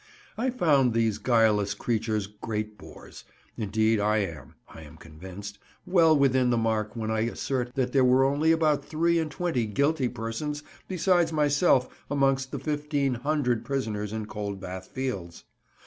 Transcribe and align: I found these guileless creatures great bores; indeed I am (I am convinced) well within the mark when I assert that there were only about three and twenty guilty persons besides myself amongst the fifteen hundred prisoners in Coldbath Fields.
I 0.35 0.49
found 0.49 0.93
these 0.95 1.19
guileless 1.19 1.75
creatures 1.75 2.25
great 2.25 2.75
bores; 2.75 3.23
indeed 3.55 3.99
I 3.99 4.17
am 4.17 4.55
(I 4.67 4.81
am 4.81 4.97
convinced) 4.97 5.59
well 5.85 6.17
within 6.17 6.49
the 6.49 6.57
mark 6.57 6.95
when 6.95 7.11
I 7.11 7.19
assert 7.19 7.75
that 7.75 7.91
there 7.91 8.03
were 8.03 8.23
only 8.23 8.51
about 8.51 8.83
three 8.83 9.19
and 9.19 9.29
twenty 9.29 9.67
guilty 9.67 10.09
persons 10.09 10.63
besides 10.87 11.31
myself 11.31 12.03
amongst 12.09 12.51
the 12.51 12.57
fifteen 12.57 13.13
hundred 13.13 13.63
prisoners 13.63 14.11
in 14.11 14.25
Coldbath 14.25 14.87
Fields. 14.87 15.43